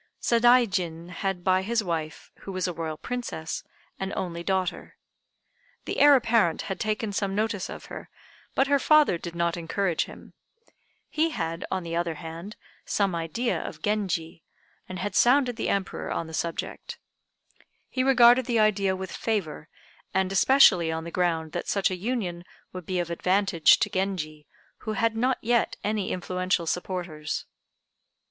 [0.19, 3.63] Sadaijin had by his wife, who was a Royal Princess,
[3.99, 4.97] an only daughter.
[5.85, 8.09] The Heir apparent had taken some notice of her,
[8.55, 10.33] but her father did not encourage him.
[11.07, 14.43] He had, on the other hand, some idea of Genji,
[14.89, 16.97] and had sounded the Emperor on the subject.
[17.87, 19.69] He regarded the idea with favor,
[20.15, 22.43] and especially on the ground that such a union
[22.73, 24.47] would be of advantage to Genji,
[24.79, 27.45] who had not yet any influential supporters.